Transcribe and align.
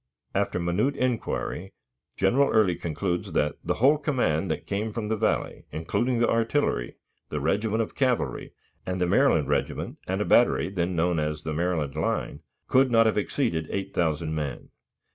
After 0.33 0.57
minute 0.59 0.95
inquiry, 0.95 1.73
General 2.17 2.49
Early 2.49 2.75
concludes 2.75 3.33
that 3.33 3.57
"the 3.63 3.75
whole 3.75 3.99
command 3.99 4.49
that 4.49 4.65
came 4.65 4.91
from 4.91 5.09
the 5.09 5.15
Valley, 5.15 5.65
including 5.71 6.17
the 6.17 6.27
artillery, 6.27 6.95
the 7.29 7.39
regiment 7.39 7.83
of 7.83 7.93
cavalry, 7.93 8.51
and 8.83 8.99
the 8.99 9.05
Maryland 9.05 9.47
regiment 9.47 9.99
and 10.07 10.19
a 10.19 10.25
battery, 10.25 10.69
then 10.69 10.95
known 10.95 11.19
as 11.19 11.43
'The 11.43 11.53
Maryland 11.53 11.93
Line,' 11.95 12.39
could 12.67 12.89
not 12.89 13.05
have 13.05 13.15
exceeded 13.15 13.67
8,000 13.69 14.33
men." 14.33 14.69